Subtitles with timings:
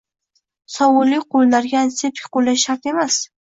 [0.75, 3.23] Sovunli qo'llarga antiseptik qo'llash shart emas;